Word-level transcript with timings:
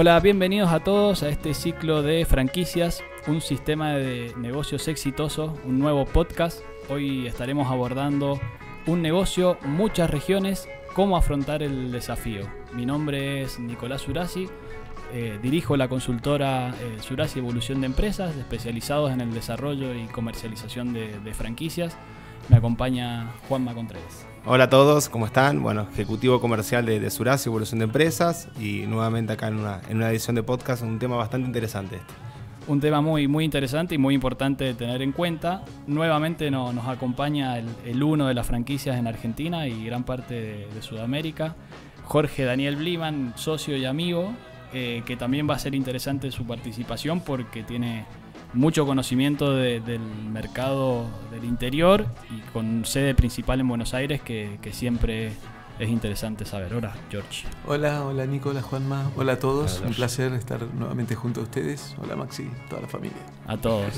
Hola, 0.00 0.20
bienvenidos 0.20 0.70
a 0.70 0.78
todos 0.78 1.24
a 1.24 1.28
este 1.28 1.54
ciclo 1.54 2.02
de 2.02 2.24
franquicias, 2.24 3.02
un 3.26 3.40
sistema 3.40 3.94
de 3.94 4.32
negocios 4.36 4.86
exitoso, 4.86 5.58
un 5.64 5.80
nuevo 5.80 6.04
podcast. 6.04 6.60
Hoy 6.88 7.26
estaremos 7.26 7.66
abordando 7.66 8.38
un 8.86 9.02
negocio, 9.02 9.58
muchas 9.64 10.08
regiones, 10.08 10.68
cómo 10.94 11.16
afrontar 11.16 11.64
el 11.64 11.90
desafío. 11.90 12.42
Mi 12.74 12.86
nombre 12.86 13.42
es 13.42 13.58
Nicolás 13.58 14.06
Urasi, 14.06 14.48
eh, 15.12 15.36
dirijo 15.42 15.76
la 15.76 15.88
consultora 15.88 16.76
eh, 16.80 16.98
Surasi 17.00 17.40
Evolución 17.40 17.80
de 17.80 17.86
Empresas, 17.86 18.36
especializados 18.36 19.10
en 19.10 19.20
el 19.20 19.34
desarrollo 19.34 19.96
y 19.96 20.06
comercialización 20.06 20.92
de, 20.92 21.18
de 21.18 21.34
franquicias. 21.34 21.96
Me 22.48 22.58
acompaña 22.58 23.32
Juanma 23.48 23.74
Contreras. 23.74 24.24
Hola 24.50 24.64
a 24.64 24.70
todos, 24.70 25.10
¿cómo 25.10 25.26
están? 25.26 25.62
Bueno, 25.62 25.86
ejecutivo 25.92 26.40
comercial 26.40 26.86
de, 26.86 27.00
de 27.00 27.10
Surasi, 27.10 27.50
Evolución 27.50 27.80
de 27.80 27.84
Empresas, 27.84 28.48
y 28.58 28.86
nuevamente 28.86 29.34
acá 29.34 29.48
en 29.48 29.56
una, 29.58 29.82
en 29.90 29.98
una 29.98 30.10
edición 30.10 30.36
de 30.36 30.42
podcast, 30.42 30.82
un 30.82 30.98
tema 30.98 31.16
bastante 31.16 31.46
interesante 31.46 31.96
este. 31.96 32.14
Un 32.66 32.80
tema 32.80 33.02
muy, 33.02 33.28
muy 33.28 33.44
interesante 33.44 33.94
y 33.94 33.98
muy 33.98 34.14
importante 34.14 34.64
de 34.64 34.72
tener 34.74 35.02
en 35.02 35.12
cuenta. 35.12 35.64
Nuevamente 35.86 36.50
no- 36.50 36.72
nos 36.72 36.86
acompaña 36.86 37.58
el, 37.58 38.02
uno 38.02 38.26
de 38.26 38.32
las 38.34 38.46
franquicias 38.46 38.96
en 38.96 39.06
Argentina 39.06 39.66
y 39.66 39.84
gran 39.84 40.04
parte 40.04 40.34
de, 40.34 40.66
de 40.74 40.82
Sudamérica, 40.82 41.54
Jorge 42.04 42.44
Daniel 42.44 42.76
Bliman, 42.76 43.34
socio 43.36 43.76
y 43.76 43.84
amigo, 43.84 44.32
eh, 44.72 45.02
que 45.04 45.16
también 45.16 45.48
va 45.48 45.56
a 45.56 45.58
ser 45.58 45.74
interesante 45.74 46.30
su 46.30 46.46
participación 46.46 47.20
porque 47.20 47.62
tiene 47.64 48.06
mucho 48.54 48.86
conocimiento 48.86 49.54
de- 49.54 49.80
del 49.80 50.00
mercado 50.00 51.06
del 51.30 51.44
interior 51.44 52.06
y 52.30 52.40
con 52.52 52.84
sede 52.84 53.14
principal 53.14 53.60
en 53.60 53.68
Buenos 53.68 53.94
Aires 53.94 54.20
que, 54.22 54.58
que 54.62 54.72
siempre 54.72 55.32
es 55.78 55.88
interesante 55.88 56.44
saber. 56.44 56.74
Hola, 56.74 56.92
George. 57.10 57.44
Hola, 57.66 58.04
hola 58.04 58.26
Nico, 58.26 58.50
hola 58.50 58.62
Juanma, 58.62 59.10
hola 59.16 59.34
a 59.34 59.38
todos, 59.38 59.78
Hola, 59.78 59.88
un 59.88 59.94
placer 59.94 60.32
estar 60.32 60.60
nuevamente 60.74 61.14
junto 61.14 61.40
a 61.40 61.44
ustedes. 61.44 61.94
Hola 62.02 62.16
Maxi, 62.16 62.48
toda 62.68 62.82
la 62.82 62.88
familia. 62.88 63.18
A 63.46 63.56
todos. 63.56 63.92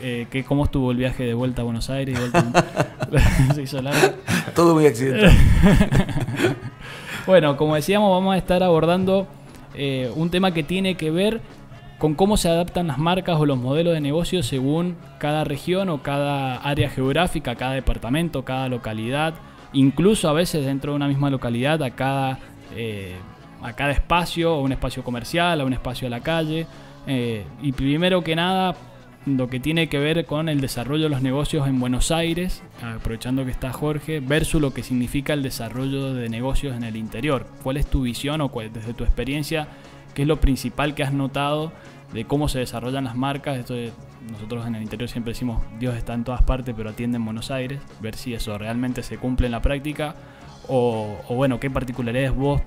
Eh, 0.00 0.26
¿qué, 0.30 0.44
¿Cómo 0.44 0.64
estuvo 0.64 0.90
el 0.92 0.96
viaje 0.96 1.24
de 1.24 1.34
vuelta 1.34 1.62
a 1.62 1.64
Buenos 1.64 1.88
Aires? 1.90 2.16
y 2.16 2.20
vuelta- 2.20 2.64
¿Se 3.54 3.62
hizo 3.62 3.80
largo? 3.82 4.14
Todo 4.54 4.74
muy 4.74 4.86
accidental. 4.86 5.32
Bueno, 7.26 7.58
como 7.58 7.74
decíamos, 7.74 8.10
vamos 8.10 8.34
a 8.34 8.38
estar 8.38 8.62
abordando 8.62 9.26
eh, 9.74 10.10
un 10.16 10.30
tema 10.30 10.52
que 10.52 10.62
tiene 10.62 10.94
que 10.96 11.10
ver 11.10 11.42
con 11.98 12.14
cómo 12.14 12.36
se 12.36 12.48
adaptan 12.48 12.86
las 12.86 12.98
marcas 12.98 13.38
o 13.38 13.46
los 13.46 13.58
modelos 13.58 13.92
de 13.94 14.00
negocio 14.00 14.42
según 14.42 14.96
cada 15.18 15.44
región 15.44 15.88
o 15.88 16.02
cada 16.02 16.56
área 16.56 16.88
geográfica, 16.90 17.56
cada 17.56 17.72
departamento, 17.72 18.44
cada 18.44 18.68
localidad, 18.68 19.34
incluso 19.72 20.28
a 20.28 20.32
veces 20.32 20.64
dentro 20.64 20.92
de 20.92 20.96
una 20.96 21.08
misma 21.08 21.28
localidad 21.28 21.82
a 21.82 21.90
cada, 21.90 22.38
eh, 22.76 23.16
a 23.62 23.72
cada 23.72 23.90
espacio, 23.90 24.54
o 24.54 24.62
un 24.62 24.72
espacio 24.72 25.02
comercial, 25.02 25.60
a 25.60 25.64
un 25.64 25.72
espacio 25.72 26.06
a 26.06 26.10
la 26.10 26.20
calle. 26.20 26.66
Eh, 27.06 27.44
y 27.62 27.72
primero 27.72 28.22
que 28.22 28.36
nada, 28.36 28.76
lo 29.26 29.48
que 29.48 29.58
tiene 29.58 29.88
que 29.88 29.98
ver 29.98 30.24
con 30.24 30.48
el 30.48 30.60
desarrollo 30.60 31.04
de 31.04 31.10
los 31.10 31.22
negocios 31.22 31.66
en 31.66 31.80
Buenos 31.80 32.12
Aires, 32.12 32.62
aprovechando 32.82 33.44
que 33.44 33.50
está 33.50 33.72
Jorge, 33.72 34.20
versus 34.20 34.60
lo 34.60 34.72
que 34.72 34.82
significa 34.82 35.32
el 35.32 35.42
desarrollo 35.42 36.14
de 36.14 36.28
negocios 36.28 36.76
en 36.76 36.84
el 36.84 36.96
interior. 36.96 37.46
¿Cuál 37.62 37.76
es 37.76 37.86
tu 37.86 38.02
visión 38.02 38.40
o 38.40 38.50
cuál- 38.50 38.72
desde 38.72 38.94
tu 38.94 39.04
experiencia, 39.04 39.68
qué 40.18 40.22
es 40.22 40.28
lo 40.28 40.40
principal 40.40 40.96
que 40.96 41.04
has 41.04 41.12
notado 41.12 41.70
de 42.12 42.24
cómo 42.24 42.48
se 42.48 42.58
desarrollan 42.58 43.04
las 43.04 43.14
marcas? 43.14 43.56
Esto 43.56 43.74
de- 43.74 43.92
nosotros 44.32 44.66
en 44.66 44.74
el 44.74 44.82
interior 44.82 45.08
siempre 45.08 45.32
decimos 45.32 45.62
Dios 45.78 45.94
está 45.94 46.12
en 46.12 46.24
todas 46.24 46.42
partes, 46.42 46.74
pero 46.76 46.90
atiende 46.90 47.18
en 47.18 47.24
Buenos 47.24 47.52
Aires, 47.52 47.78
ver 48.00 48.16
si 48.16 48.34
eso 48.34 48.58
realmente 48.58 49.04
se 49.04 49.16
cumple 49.16 49.46
en 49.46 49.52
la 49.52 49.62
práctica 49.62 50.16
o, 50.66 51.18
o 51.28 51.34
bueno, 51.36 51.60
qué 51.60 51.70
particularidades 51.70 52.34
vos 52.34 52.60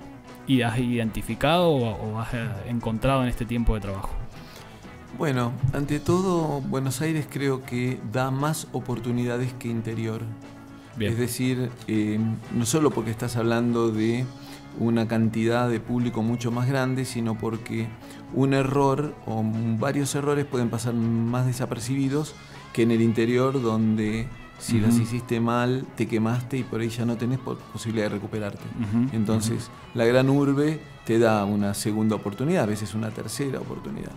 y 0.47 0.61
has 0.61 0.79
identificado 0.79 1.71
o, 1.71 1.89
o 1.89 2.19
has 2.21 2.33
eh, 2.33 2.47
encontrado 2.69 3.21
en 3.21 3.27
este 3.27 3.43
tiempo 3.45 3.75
de 3.75 3.81
trabajo. 3.81 4.11
Bueno, 5.17 5.51
ante 5.73 5.99
todo, 5.99 6.61
Buenos 6.61 7.01
Aires 7.01 7.27
creo 7.29 7.65
que 7.65 7.99
da 8.13 8.31
más 8.31 8.69
oportunidades 8.71 9.51
que 9.59 9.67
interior. 9.67 10.21
Bien. 10.95 11.11
Es 11.11 11.19
decir, 11.19 11.69
eh, 11.89 12.17
no 12.55 12.65
solo 12.65 12.91
porque 12.91 13.11
estás 13.11 13.35
hablando 13.35 13.91
de 13.91 14.23
una 14.79 15.07
cantidad 15.07 15.69
de 15.69 15.79
público 15.79 16.21
mucho 16.23 16.51
más 16.51 16.67
grande, 16.67 17.05
sino 17.05 17.37
porque 17.37 17.87
un 18.33 18.53
error 18.53 19.13
o 19.25 19.43
varios 19.79 20.15
errores 20.15 20.45
pueden 20.45 20.69
pasar 20.69 20.93
más 20.93 21.45
desapercibidos 21.45 22.33
que 22.73 22.83
en 22.83 22.91
el 22.91 23.01
interior 23.01 23.61
donde 23.61 24.27
si 24.57 24.79
las 24.79 24.97
hiciste 24.99 25.39
mal, 25.39 25.85
te 25.95 26.07
quemaste 26.07 26.57
y 26.59 26.63
por 26.63 26.81
ahí 26.81 26.89
ya 26.89 27.03
no 27.03 27.17
tenés 27.17 27.39
po- 27.39 27.55
posibilidad 27.73 28.05
de 28.05 28.09
recuperarte. 28.15 28.61
Entonces, 29.11 29.69
la 29.95 30.05
gran 30.05 30.29
urbe 30.29 30.79
te 31.03 31.17
da 31.17 31.43
una 31.45 31.73
segunda 31.73 32.15
oportunidad, 32.15 32.63
a 32.63 32.67
veces 32.67 32.93
una 32.93 33.09
tercera 33.09 33.59
oportunidad. 33.59 34.11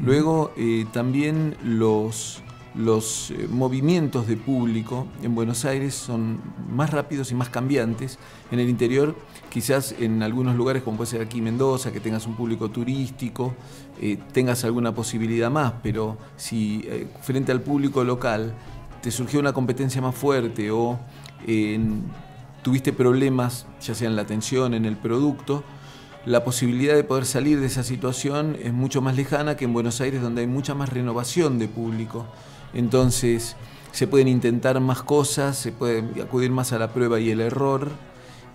Luego, 0.00 0.52
eh, 0.56 0.86
también 0.92 1.56
los, 1.64 2.42
los 2.74 3.30
eh, 3.30 3.46
movimientos 3.50 4.26
de 4.26 4.36
público 4.36 5.06
en 5.22 5.34
Buenos 5.34 5.64
Aires 5.64 5.94
son 5.94 6.40
más 6.70 6.90
rápidos 6.90 7.30
y 7.30 7.34
más 7.34 7.48
cambiantes. 7.50 8.18
En 8.50 8.58
el 8.58 8.68
interior, 8.68 9.14
quizás 9.50 9.94
en 9.98 10.22
algunos 10.22 10.56
lugares, 10.56 10.82
como 10.82 10.96
puede 10.96 11.10
ser 11.10 11.22
aquí 11.22 11.40
Mendoza, 11.40 11.92
que 11.92 12.00
tengas 12.00 12.26
un 12.26 12.34
público 12.34 12.70
turístico, 12.70 13.54
eh, 14.00 14.18
tengas 14.32 14.64
alguna 14.64 14.94
posibilidad 14.94 15.50
más, 15.50 15.74
pero 15.82 16.16
si 16.36 16.82
eh, 16.86 17.08
frente 17.20 17.52
al 17.52 17.60
público 17.60 18.04
local 18.04 18.54
te 19.02 19.10
surgió 19.10 19.40
una 19.40 19.52
competencia 19.52 20.00
más 20.00 20.14
fuerte 20.14 20.70
o 20.70 20.98
tuviste 22.62 22.92
problemas, 22.92 23.66
ya 23.80 23.94
sea 23.94 24.08
en 24.08 24.14
la 24.14 24.22
atención, 24.22 24.74
en 24.74 24.84
el 24.84 24.96
producto, 24.96 25.64
la 26.24 26.44
posibilidad 26.44 26.94
de 26.94 27.02
poder 27.02 27.24
salir 27.24 27.58
de 27.58 27.66
esa 27.66 27.82
situación 27.82 28.56
es 28.62 28.72
mucho 28.72 29.02
más 29.02 29.16
lejana 29.16 29.56
que 29.56 29.64
en 29.64 29.72
Buenos 29.72 30.00
Aires, 30.00 30.22
donde 30.22 30.42
hay 30.42 30.46
mucha 30.46 30.72
más 30.74 30.88
renovación 30.88 31.58
de 31.58 31.66
público. 31.66 32.26
Entonces, 32.74 33.56
se 33.92 34.06
pueden 34.06 34.28
intentar 34.28 34.80
más 34.80 35.02
cosas, 35.02 35.56
se 35.58 35.72
puede 35.72 36.04
acudir 36.22 36.50
más 36.50 36.72
a 36.72 36.78
la 36.78 36.92
prueba 36.92 37.20
y 37.20 37.30
el 37.30 37.40
error, 37.40 37.90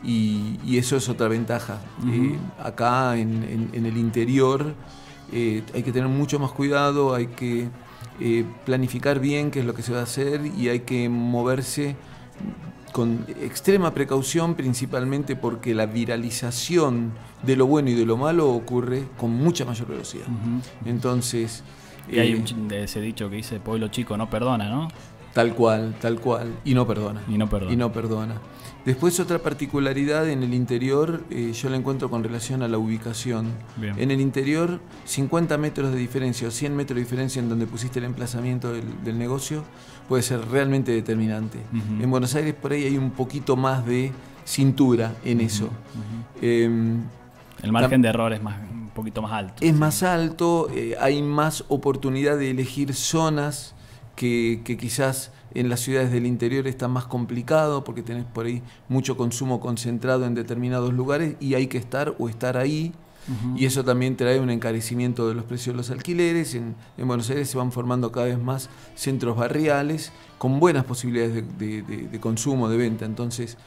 y, 0.03 0.59
y 0.65 0.77
eso 0.77 0.95
es 0.95 1.09
otra 1.09 1.27
ventaja. 1.27 1.79
Eh, 2.07 2.37
acá 2.63 3.17
en, 3.17 3.43
en- 3.43 3.69
en 3.73 3.85
el 3.85 3.97
interior 3.97 4.73
eh, 5.31 5.63
hay 5.73 5.83
que 5.83 5.91
tener 5.91 6.07
mucho 6.09 6.39
más 6.39 6.51
cuidado, 6.51 7.13
hay 7.13 7.27
que 7.27 7.67
eh, 8.19 8.45
planificar 8.65 9.19
bien 9.19 9.51
qué 9.51 9.59
es 9.59 9.65
lo 9.65 9.73
que 9.73 9.81
se 9.83 9.91
va 9.93 9.99
a 9.99 10.03
hacer 10.03 10.41
y 10.57 10.69
hay 10.69 10.81
que 10.81 11.09
moverse 11.09 11.95
con 12.93 13.25
extrema 13.41 13.93
precaución, 13.93 14.55
principalmente 14.55 15.35
porque 15.35 15.75
la 15.75 15.85
viralización 15.85 17.11
de 17.43 17.55
lo 17.55 17.67
bueno 17.67 17.89
y 17.89 17.93
de 17.93 18.05
lo 18.05 18.17
malo 18.17 18.49
ocurre 18.49 19.03
con 19.17 19.31
mucha 19.31 19.65
mayor 19.65 19.87
velocidad. 19.89 20.25
Entonces, 20.85 21.63
Y 22.09 22.19
hay 22.19 22.33
un 22.33 22.67
de 22.67 22.83
ese 22.83 23.01
dicho 23.01 23.29
que 23.29 23.37
dice 23.37 23.59
pueblo 23.59 23.89
chico 23.89 24.17
no 24.17 24.29
perdona, 24.29 24.69
¿no? 24.69 24.87
tal 25.33 25.53
cual, 25.53 25.93
tal 26.01 26.19
cual, 26.19 26.51
y 26.65 26.73
no 26.73 26.87
perdona. 26.87 27.21
Y 27.29 27.37
no 27.37 27.47
perdona. 27.47 27.71
Y 27.71 27.75
no 27.75 27.91
perdona. 27.91 28.35
Después 28.85 29.19
otra 29.19 29.37
particularidad 29.37 30.27
en 30.29 30.41
el 30.41 30.53
interior, 30.53 31.23
eh, 31.29 31.51
yo 31.53 31.69
la 31.69 31.77
encuentro 31.77 32.09
con 32.09 32.23
relación 32.23 32.63
a 32.63 32.67
la 32.67 32.79
ubicación. 32.79 33.51
Bien. 33.75 33.93
En 33.99 34.09
el 34.09 34.19
interior, 34.19 34.79
50 35.05 35.57
metros 35.59 35.91
de 35.91 35.99
diferencia 35.99 36.47
o 36.47 36.51
100 36.51 36.75
metros 36.75 36.95
de 36.95 37.01
diferencia 37.03 37.39
en 37.39 37.49
donde 37.49 37.67
pusiste 37.67 37.99
el 37.99 38.05
emplazamiento 38.05 38.73
del, 38.73 39.03
del 39.03 39.19
negocio 39.19 39.63
puede 40.07 40.23
ser 40.23 40.39
realmente 40.49 40.91
determinante. 40.91 41.59
En 41.99 42.09
Buenos 42.09 42.33
Aires 42.35 42.53
por 42.53 42.71
ahí 42.71 42.85
hay 42.85 42.97
un 42.97 43.11
poquito 43.11 43.55
más 43.55 43.85
de 43.85 44.11
cintura 44.45 45.13
en 45.23 45.41
eso. 45.41 45.69
Em, 46.41 47.03
El 47.61 47.71
margen 47.71 48.01
de 48.01 48.09
error 48.09 48.31
es 48.33 48.41
más, 48.41 48.55
poquito 48.97 49.21
más 49.21 49.31
alto. 49.31 49.53
es 49.61 49.73
más 49.73 50.03
alto, 50.03 50.67
eh, 50.73 50.95
hay 50.99 51.21
más 51.21 51.63
oportunidad 51.69 52.37
de 52.37 52.51
elegir 52.51 52.93
zonas 52.93 53.73
que, 54.15 54.61
que 54.65 54.75
quizás 54.77 55.31
en 55.53 55.69
las 55.69 55.79
ciudades 55.79 56.11
del 56.11 56.25
interior 56.25 56.67
está 56.67 56.87
más 56.87 57.05
complicado 57.05 57.83
porque 57.83 58.01
tenés 58.03 58.25
por 58.25 58.45
ahí 58.45 58.61
mucho 58.89 59.15
consumo 59.15 59.59
concentrado 59.59 60.25
en 60.25 60.33
determinados 60.35 60.93
lugares 60.93 61.35
y 61.39 61.53
hay 61.53 61.67
que 61.67 61.77
estar 61.77 62.13
o 62.19 62.27
estar 62.29 62.57
ahí. 62.57 62.91
Y 63.57 63.65
eso 63.65 63.83
también 63.83 64.15
trae 64.15 64.39
un 64.39 64.49
encarecimiento 64.49 65.27
de 65.27 65.35
los 65.35 65.43
precios 65.43 65.73
de 65.73 65.77
los 65.77 65.89
alquileres. 65.91 66.55
En, 66.55 66.75
en 66.97 67.07
Buenos 67.09 67.29
Aires 67.29 67.49
se 67.49 67.57
van 67.57 67.73
formando 67.73 68.09
cada 68.09 68.27
vez 68.27 68.39
más 68.41 68.69
centros 68.95 69.35
barriales 69.35 70.13
con 70.37 70.61
buenas 70.61 70.85
posibilidades 70.85 71.33
de, 71.33 71.41
de- 71.41 71.81
de- 71.81 72.07
de 72.07 72.19
consumo, 72.21 72.69
de 72.69 72.77
venta. 72.77 73.03
Entonces 73.03 73.57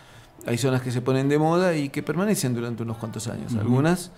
hay 0.47 0.57
zonas 0.57 0.81
que 0.81 0.91
se 0.91 1.03
ponen 1.03 1.29
de 1.29 1.39
moda 1.39 1.77
y 1.77 1.91
que 1.91 2.03
permanecen 2.03 2.55
durante 2.55 2.85
unos 2.85 2.97
cuantos 2.97 3.27
años. 3.29 3.53
Algunas, 3.61 4.11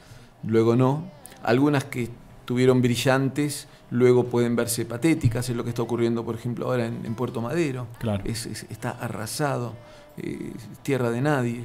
luego 0.45 0.77
no. 0.77 1.05
Algunas 1.43 1.85
que 1.85 2.09
tuvieron 2.45 2.83
brillantes, 2.83 3.67
luego 3.91 4.25
pueden 4.25 4.57
verse 4.57 4.85
patéticas. 4.85 5.49
Es 5.49 5.57
lo 5.57 5.65
que 5.65 5.71
está 5.71 5.83
ocurriendo, 5.83 6.25
por 6.25 6.35
ejemplo, 6.35 6.67
ahora 6.67 6.87
en, 6.87 7.05
en 7.05 7.15
Puerto 7.15 7.41
Madero. 7.41 7.87
Claro. 7.99 8.23
Es- 8.27 8.47
es- 8.47 8.67
está 8.71 8.91
arrasado, 8.91 9.75
eh, 10.19 10.53
tierra 10.83 11.11
de 11.11 11.21
nadie. 11.21 11.65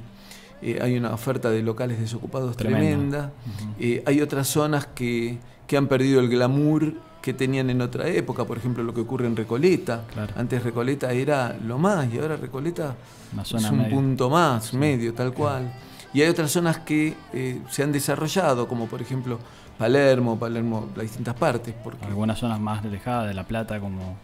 Eh, 0.61 0.79
hay 0.81 0.97
una 0.97 1.13
oferta 1.13 1.49
de 1.51 1.61
locales 1.61 1.99
desocupados 1.99 2.57
tremenda. 2.57 3.31
Eh, 3.79 4.01
hay 4.05 4.21
otras 4.21 4.47
zonas 4.47 4.87
que, 4.87 5.37
que 5.67 5.77
han 5.77 5.87
perdido 5.87 6.19
el 6.19 6.29
glamour 6.29 6.93
que 7.21 7.33
tenían 7.33 7.69
en 7.69 7.81
otra 7.81 8.07
época, 8.07 8.45
por 8.45 8.57
ejemplo 8.57 8.83
lo 8.83 8.93
que 8.93 9.01
ocurre 9.01 9.27
en 9.27 9.35
Recoleta. 9.35 10.05
Claro. 10.13 10.33
Antes 10.37 10.63
Recoleta 10.63 11.11
era 11.11 11.55
lo 11.65 11.77
más 11.77 12.11
y 12.11 12.17
ahora 12.17 12.37
Recoleta 12.37 12.95
es 13.57 13.63
un 13.71 13.79
punto 13.91 14.29
más, 14.29 14.73
medio, 14.73 15.13
tal 15.13 15.33
cual. 15.33 15.71
Y 16.17 16.23
hay 16.23 16.29
otras 16.29 16.49
zonas 16.49 16.79
que 16.79 17.13
eh, 17.31 17.61
se 17.69 17.83
han 17.83 17.91
desarrollado, 17.91 18.67
como 18.67 18.87
por 18.87 19.03
ejemplo 19.03 19.37
Palermo, 19.77 20.39
Palermo, 20.39 20.89
las 20.95 21.03
distintas 21.03 21.35
partes. 21.35 21.75
Porque... 21.83 22.03
Algunas 22.05 22.39
zonas 22.39 22.59
más 22.59 22.83
alejadas 22.83 23.27
de 23.27 23.35
La 23.35 23.43
Plata, 23.43 23.79
como 23.79 24.17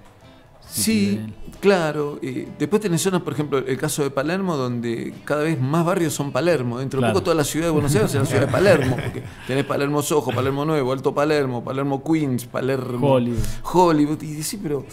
Sí, 0.68 1.22
claro. 1.60 2.18
Eh, 2.24 2.48
después 2.58 2.82
tenés 2.82 3.00
zonas, 3.00 3.22
por 3.22 3.34
ejemplo, 3.34 3.60
el 3.60 3.78
caso 3.78 4.02
de 4.02 4.10
Palermo, 4.10 4.58
donde 4.58 5.14
cada 5.24 5.44
vez 5.44 5.62
más 5.62 5.86
barrios 5.86 6.16
son 6.16 6.32
Palermo. 6.32 6.80
Dentro 6.80 7.00
de 7.00 7.10
poco 7.10 7.22
toda 7.22 7.36
la 7.36 7.44
ciudad 7.44 7.68
de 7.68 7.72
Buenos 7.74 7.94
Aires 7.94 8.12
es 8.16 8.20
la 8.20 8.26
ciudad 8.26 8.48
de 8.48 8.52
Palermo. 8.52 8.96
Porque 9.04 9.22
tenés 9.46 9.64
Palermo 9.64 10.02
Sojo, 10.02 10.32
Palermo 10.32 10.66
Nuevo, 10.66 10.94
Alto 10.94 11.14
Palermo, 11.14 11.64
Palermo 11.64 12.04
Queens, 12.04 12.46
Palermo 12.46 13.14
Hollywood. 13.14 13.38
Hollywood. 13.72 14.22
Y 14.24 14.42
sí, 14.42 14.58
pero 14.58 14.84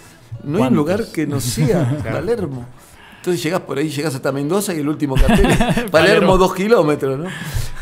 no 0.44 0.58
hay 0.58 0.68
un 0.68 0.76
lugar 0.76 1.06
que 1.06 1.26
no 1.26 1.40
sea 1.40 1.98
Palermo. 2.04 2.66
Entonces 3.20 3.42
llegás 3.42 3.60
por 3.60 3.76
ahí, 3.76 3.90
llegás 3.90 4.14
hasta 4.14 4.32
Mendoza 4.32 4.74
y 4.74 4.78
el 4.78 4.88
último 4.88 5.14
cartel 5.14 5.46
Palermo, 5.90 6.38
dos 6.38 6.54
kilómetros, 6.54 7.18
¿no? 7.18 7.28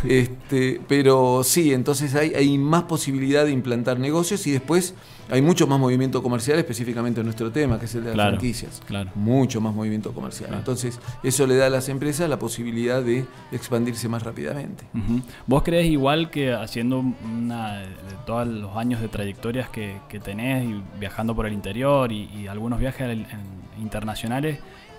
Este, 0.04 0.80
pero 0.88 1.42
sí, 1.44 1.72
entonces 1.72 2.14
hay, 2.16 2.34
hay 2.34 2.58
más 2.58 2.84
posibilidad 2.84 3.44
de 3.44 3.52
implantar 3.52 4.00
negocios 4.00 4.44
y 4.48 4.50
después 4.50 4.94
hay 5.30 5.42
mucho 5.42 5.66
más 5.66 5.78
movimiento 5.78 6.22
comercial, 6.22 6.58
específicamente 6.58 7.20
en 7.20 7.26
nuestro 7.26 7.50
tema, 7.52 7.78
que 7.78 7.84
es 7.84 7.94
el 7.94 8.04
de 8.04 8.16
las 8.16 8.28
franquicias. 8.28 8.82
Claro. 8.86 9.10
Mucho 9.14 9.60
más 9.60 9.74
movimiento 9.74 10.12
comercial. 10.12 10.54
Entonces, 10.54 10.98
eso 11.22 11.46
le 11.46 11.56
da 11.56 11.66
a 11.66 11.70
las 11.70 11.88
empresas 11.88 12.28
la 12.28 12.38
posibilidad 12.38 13.02
de 13.02 13.26
expandirse 13.52 14.08
más 14.08 14.22
rápidamente. 14.22 14.84
¿Vos 15.46 15.62
crees 15.62 15.86
igual 15.86 16.30
que 16.30 16.52
haciendo 16.52 17.00
una, 17.00 17.80
de 17.80 18.16
todos 18.26 18.48
los 18.48 18.76
años 18.76 19.00
de 19.00 19.08
trayectorias 19.08 19.68
que, 19.68 19.98
tenés 20.24 20.64
y 20.64 20.82
viajando 20.98 21.34
por 21.34 21.46
el 21.46 21.52
interior 21.52 22.10
y, 22.10 22.46
algunos 22.48 22.80
viajes 22.80 23.18
internacionales, 23.78 24.58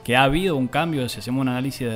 que 0.10 0.16
ha 0.16 0.24
habido 0.24 0.56
un 0.56 0.68
cambio, 0.68 1.08
si 1.08 1.20
hacemos 1.20 1.40
un 1.40 1.50
análisis 1.50 1.88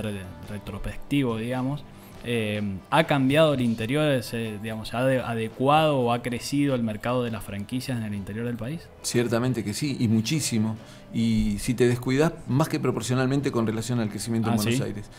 retrospectivo, 0.47 1.37
digamos, 1.37 1.83
eh, 2.23 2.61
¿Ha 2.91 3.05
cambiado 3.05 3.55
el 3.55 3.61
interior, 3.61 4.21
digamos, 4.61 4.89
se 4.89 4.95
ha 4.95 4.99
adecuado 4.99 5.97
o 5.97 6.13
ha 6.13 6.21
crecido 6.21 6.75
el 6.75 6.83
mercado 6.83 7.23
de 7.23 7.31
las 7.31 7.43
franquicias 7.43 7.97
en 7.97 8.03
el 8.03 8.13
interior 8.13 8.45
del 8.45 8.55
país? 8.55 8.81
Ciertamente 9.01 9.63
que 9.63 9.73
sí, 9.73 9.97
y 9.99 10.07
muchísimo. 10.09 10.77
Y 11.11 11.57
si 11.57 11.73
te 11.73 11.87
descuidas, 11.87 12.33
más 12.47 12.69
que 12.69 12.79
proporcionalmente 12.79 13.51
con 13.51 13.65
relación 13.65 13.99
al 13.99 14.09
crecimiento 14.09 14.49
en 14.49 14.53
ah, 14.53 14.57
Buenos 14.57 14.81
Aires. 14.81 15.09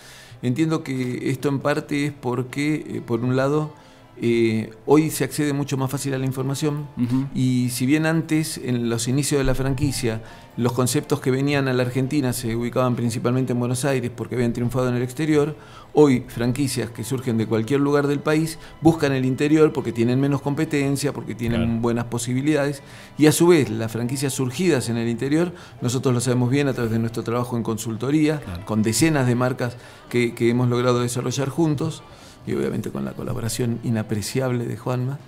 Entiendo 0.41 0.85
que 0.85 1.31
esto 1.31 1.49
en 1.49 1.59
parte 1.59 2.07
es 2.07 2.13
porque, 2.13 2.75
eh, 2.77 3.03
por 3.05 3.25
un 3.25 3.35
lado, 3.35 3.75
eh, 4.17 4.73
hoy 4.87 5.11
se 5.11 5.25
accede 5.25 5.53
mucho 5.53 5.77
más 5.77 5.91
fácil 5.91 6.15
a 6.15 6.19
la 6.19 6.27
información 6.27 6.87
y 7.35 7.71
si 7.71 7.85
bien 7.85 8.07
antes, 8.07 8.59
en 8.59 8.89
los 8.89 9.09
inicios 9.09 9.41
de 9.41 9.45
la 9.45 9.57
franquicia, 9.57 10.23
los 10.57 10.73
conceptos 10.73 11.21
que 11.21 11.33
venían 11.33 11.67
a 11.67 11.73
la 11.73 11.83
Argentina 11.83 12.33
se 12.33 12.55
ubicaban 12.55 12.95
principalmente 12.95 13.55
en 13.55 13.59
Buenos 13.59 13.85
Aires 13.85 14.13
porque 14.15 14.37
habían 14.37 14.53
triunfado 14.53 14.89
en 14.89 14.95
el 14.95 15.03
exterior, 15.03 15.57
hoy 15.95 16.25
franquicias 16.29 16.91
que 16.91 17.03
surgen 17.03 17.39
de 17.39 17.49
cualquier 17.49 17.81
lugar 17.81 18.07
del 18.07 18.21
país 18.21 18.61
buscan 18.81 19.13
el 19.13 19.25
interior 19.25 19.73
porque 19.73 19.91
tienen 19.91 20.21
menos 20.21 20.41
competencia, 20.43 21.13
porque 21.13 21.35
tienen 21.35 21.83
buenas 21.83 22.05
posibilidades 22.05 22.85
y 23.19 23.27
a 23.27 23.33
su 23.33 23.49
vez 23.49 23.69
las 23.69 23.91
franquicias 23.91 24.33
surgidas 24.33 24.89
en 24.91 24.97
el 24.97 25.09
interior, 25.09 25.53
nosotros 25.81 26.15
lo 26.15 26.21
sabemos 26.21 26.51
bien 26.51 26.69
a 26.69 26.73
través 26.73 26.93
de 26.93 27.01
nuestro 27.01 27.25
trabajo 27.25 27.57
en 27.57 27.65
consultoría, 27.65 28.41
con 28.65 28.85
decenas 28.85 29.27
de 29.27 29.35
marcas 29.35 29.77
que 30.09 30.33
hemos 30.39 30.69
logrado 30.69 31.01
desarrollar 31.01 31.49
juntos 31.49 32.05
y 32.47 32.55
obviamente 32.55 32.91
con 32.91 33.05
la 33.05 33.13
colaboración 33.13 33.81
inapreciable 33.83 34.67
de 34.67 34.77
Juanma. 34.77 35.19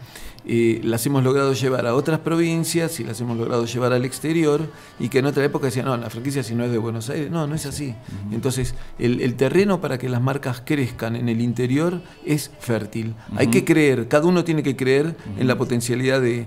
Eh, 0.49 0.81
las 0.85 1.05
hemos 1.07 1.25
logrado 1.25 1.55
llevar 1.55 1.89
a 1.89 1.95
otras 1.97 2.21
provincias 2.21 3.01
y 3.01 3.05
las 3.05 3.21
hemos 3.21 3.37
logrado 3.37 3.67
llevar 3.67 3.93
al 3.93 4.05
exterior 4.05 4.61
y 5.01 5.09
que 5.09 5.19
en 5.19 5.27
otra 5.27 5.45
época 5.45 5.67
decían, 5.67 5.87
no, 5.87 5.97
la 5.97 6.09
franquicia 6.09 6.45
si 6.45 6.55
no 6.55 6.63
es 6.63 6.71
de 6.71 6.79
Buenos 6.79 7.11
Aires, 7.11 7.33
no, 7.33 7.49
no 7.49 7.57
es 7.57 7.67
así. 7.67 7.97
Entonces, 8.31 8.77
el, 9.01 9.35
terreno 9.35 9.81
para 9.81 9.99
que 9.99 10.09
las 10.09 10.23
marcas 10.23 10.63
crezcan 10.65 11.17
en 11.17 11.29
el 11.29 11.41
interior 11.41 12.01
es 12.25 12.53
fértil. 12.61 13.15
Hay 13.35 13.49
que 13.49 13.65
creer, 13.65 14.07
cada 14.07 14.27
uno 14.27 14.45
tiene 14.45 14.63
que 14.63 14.77
creer 14.77 15.17
en 15.37 15.49
la 15.49 15.59
potencialidad 15.59 16.21
de, 16.21 16.47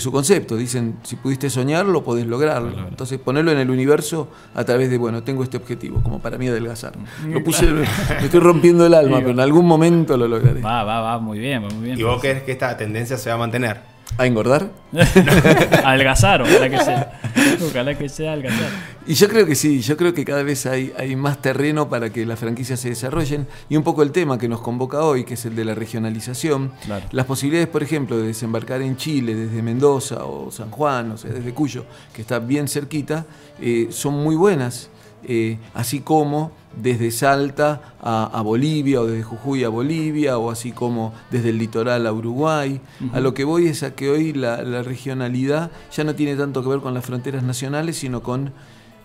su 0.00 0.10
concepto. 0.10 0.56
Dicen, 0.56 0.96
si 1.04 1.14
pudiste 1.14 1.50
soñarlo, 1.50 2.02
podés 2.02 2.26
lograrlo. 2.26 2.88
Entonces, 2.88 3.20
ponerlo 3.20 3.52
en 3.52 3.58
el 3.58 3.70
universo 3.70 4.28
a 4.54 4.64
través 4.64 4.90
de, 4.90 4.98
bueno, 4.98 5.22
tengo 5.22 5.44
este 5.44 5.56
objetivo, 5.56 6.02
como 6.02 6.18
para 6.18 6.36
mí 6.36 6.48
adelgazar. 6.48 6.94
Lo 7.28 7.44
puse, 7.44 7.66
me 7.66 7.84
estoy 8.24 8.40
rompiendo 8.40 8.86
el 8.86 8.94
alma, 8.94 9.18
pero 9.20 9.30
en 9.30 9.40
algún 9.40 9.66
momento 9.66 9.89
lo 9.90 10.28
lograré. 10.28 10.60
Va, 10.60 10.84
va, 10.84 11.00
va, 11.00 11.18
muy 11.18 11.38
bien, 11.38 11.62
muy 11.62 11.74
bien. 11.84 11.98
¿Y 11.98 12.02
vos 12.02 12.20
crees 12.20 12.42
que 12.42 12.52
esta 12.52 12.76
tendencia 12.76 13.16
se 13.16 13.28
va 13.28 13.36
a 13.36 13.38
mantener. 13.38 13.90
¿A 14.18 14.26
engordar? 14.26 14.70
Algazar, 15.84 16.42
ojalá 16.42 16.68
que 16.68 16.78
sea. 16.78 17.20
Ojalá 17.66 17.96
que 17.96 18.08
sea 18.08 18.32
algazar. 18.32 18.68
Y 19.06 19.14
yo 19.14 19.28
creo 19.28 19.46
que 19.46 19.54
sí, 19.54 19.80
yo 19.80 19.96
creo 19.96 20.12
que 20.12 20.24
cada 20.24 20.42
vez 20.42 20.66
hay, 20.66 20.92
hay 20.98 21.14
más 21.16 21.40
terreno 21.40 21.88
para 21.88 22.10
que 22.10 22.26
las 22.26 22.38
franquicias 22.38 22.80
se 22.80 22.90
desarrollen. 22.90 23.46
Y 23.68 23.76
un 23.76 23.82
poco 23.82 24.02
el 24.02 24.12
tema 24.12 24.36
que 24.36 24.48
nos 24.48 24.60
convoca 24.60 25.02
hoy, 25.02 25.24
que 25.24 25.34
es 25.34 25.46
el 25.46 25.54
de 25.54 25.64
la 25.64 25.74
regionalización. 25.74 26.72
Las 27.12 27.26
posibilidades, 27.26 27.68
por 27.68 27.82
ejemplo, 27.82 28.18
de 28.18 28.26
desembarcar 28.26 28.82
en 28.82 28.96
Chile 28.96 29.34
desde 29.34 29.62
Mendoza 29.62 30.24
o 30.24 30.50
San 30.50 30.70
Juan, 30.70 31.12
o 31.12 31.16
sea, 31.16 31.30
desde 31.30 31.54
Cuyo, 31.54 31.84
que 32.12 32.22
está 32.22 32.40
bien 32.40 32.68
cerquita, 32.68 33.26
eh, 33.60 33.88
son 33.90 34.14
muy 34.14 34.36
buenas. 34.36 34.90
Eh, 35.22 35.58
así 35.74 36.00
como 36.00 36.52
desde 36.76 37.10
Salta 37.10 37.94
a, 38.00 38.40
Bolivia 38.42 39.00
o 39.00 39.06
desde 39.06 39.22
Jujuy 39.22 39.64
a 39.64 39.68
Bolivia 39.68 40.38
o 40.38 40.50
así 40.50 40.72
como 40.72 41.12
desde 41.30 41.50
el 41.50 41.58
litoral 41.58 42.06
a 42.06 42.12
Uruguay. 42.12 42.80
A 43.12 43.20
lo 43.20 43.34
que 43.34 43.44
voy 43.44 43.66
es 43.66 43.82
a 43.82 43.94
que 43.94 44.10
hoy 44.10 44.32
la, 44.32 44.82
regionalidad 44.82 45.70
ya 45.92 46.04
no 46.04 46.14
tiene 46.14 46.36
tanto 46.36 46.62
que 46.62 46.68
ver 46.68 46.80
con 46.80 46.94
las 46.94 47.04
fronteras 47.04 47.42
nacionales, 47.42 47.96
sino 47.96 48.22
con 48.22 48.52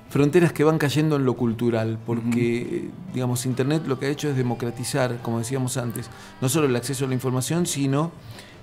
fronteras 0.09 0.53
que 0.53 0.63
van 0.63 0.77
cayendo 0.77 1.15
en 1.15 1.25
lo 1.25 1.33
cultural, 1.35 1.97
porque, 2.05 2.89
digamos, 3.13 3.45
Internet 3.45 3.83
lo 3.87 3.99
que 3.99 4.05
ha 4.05 4.09
hecho 4.09 4.29
es 4.29 4.37
democratizar, 4.37 5.17
como 5.21 5.39
decíamos 5.39 5.77
antes, 5.77 6.09
no 6.41 6.47
solo 6.47 6.67
el 6.67 6.75
acceso 6.75 7.05
a 7.05 7.07
la 7.07 7.15
información, 7.15 7.65
sino 7.65 8.11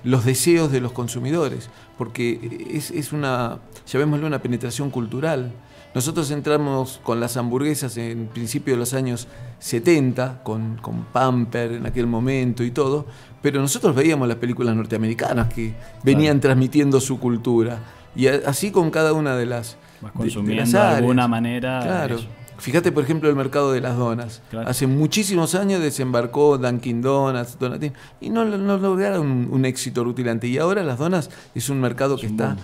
los 0.05 0.25
deseos 0.25 0.73
de 0.73 0.81
los 0.81 0.93
consumidores, 0.93 1.69
porque 1.99 2.69
es, 2.71 2.91
es 2.91 3.13
una, 3.13 3.59
llamémoslo 3.87 4.27
una 4.27 4.41
penetración 4.41 4.91
cultural. 4.91 5.53
Nosotros 5.95 6.31
entramos 6.31 7.01
con 7.03 7.21
las 7.21 7.37
hamburguesas 7.37 7.97
en 7.99 8.27
principio 8.29 8.75
de 8.75 8.79
los 8.79 8.95
años 8.95 9.29
70, 9.59 10.43
con, 10.43 10.77
con 10.79 11.05
Pamper 11.05 11.73
en 11.73 11.87
aquel 11.87 12.07
momento 12.07 12.65
y 12.65 12.71
todo, 12.71 13.07
pero 13.43 13.61
nosotros 13.61 13.95
veíamos 13.95 14.27
las 14.27 14.39
películas 14.39 14.75
norteamericanas 14.75 15.53
que 15.53 15.75
venían 16.03 16.41
transmitiendo 16.41 17.01
su 17.01 17.19
cultura. 17.19 17.79
Y 18.15 18.27
así 18.27 18.71
con 18.71 18.91
cada 18.91 19.13
una 19.13 19.37
de 19.37 19.47
las... 19.47 19.77
consumiendo 20.15 20.71
de, 20.71 20.79
alguna 20.79 21.29
manera. 21.29 21.81
Claro. 21.83 22.19
Fíjate, 22.63 22.93
por 22.93 23.03
ejemplo, 23.03 23.29
el 23.29 23.35
mercado 23.35 23.73
de 23.73 23.81
las 23.81 23.97
donas. 23.97 24.41
Hace 24.67 24.87
muchísimos 24.87 25.57
años 25.57 25.83
desembarcó 25.83 26.59
Dunkin' 26.59 27.03
Donuts, 27.03 27.59
Donatín, 27.59 27.93
y 28.21 28.31
no, 28.31 28.45
no 28.45 28.79
lograron 28.79 29.49
un, 29.51 29.65
éxito 29.65 30.05
rutilante. 30.05 30.47
Y 30.47 30.59
ahora 30.59 30.85
las 30.85 30.99
donas 30.99 31.29
es 31.57 31.69
un 31.71 31.81
mercado 31.81 32.17
que 32.17 32.27
está 32.27 32.57